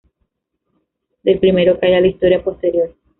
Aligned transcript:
Del 1.21 1.37
primero 1.37 1.79
calla 1.79 2.01
la 2.01 2.07
historia 2.07 2.43
posterior. 2.43 2.95